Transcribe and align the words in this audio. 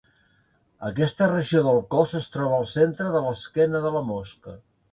Aquesta 0.89 1.27
regió 1.31 1.61
del 1.67 1.83
cos 1.93 2.15
es 2.21 2.31
troba 2.37 2.59
al 2.63 2.67
centre 2.73 3.13
de 3.19 3.25
l'esquena 3.29 3.87
de 3.87 3.93
la 3.99 4.05
mosca. 4.13 4.59